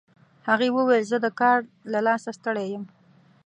هغې 0.47 0.69
وویل 0.73 1.03
چې 1.05 1.09
زه 1.11 1.17
د 1.25 1.27
کار 1.41 1.59
له 1.91 1.99
لاسه 2.07 2.29
ستړي 2.37 2.65
یم 2.73 2.83